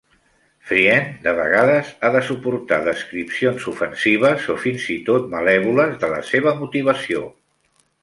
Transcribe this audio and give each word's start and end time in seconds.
Friend 0.69 1.11
de 1.25 1.33
vegades 1.39 1.91
ha 2.01 2.09
de 2.15 2.21
suportar 2.31 2.81
descripcions 2.89 3.69
ofensives 3.75 4.51
o 4.55 4.59
fins 4.65 4.91
i 4.97 4.99
tot 5.13 5.31
malèvoles 5.37 5.97
de 6.05 6.15
la 6.17 6.23
seva 6.35 6.59
motivació. 6.67 7.27